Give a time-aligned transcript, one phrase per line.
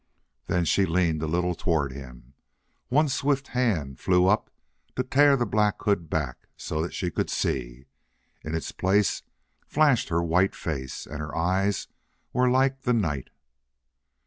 [0.47, 2.33] Then she leaned a little toward him.
[2.87, 4.49] One swift hand flew up
[4.95, 7.85] to tear the black hood back so that she could see.
[8.43, 9.21] In its place
[9.67, 11.05] flashed her white face.
[11.05, 11.87] And her eyes
[12.33, 13.29] were like the night.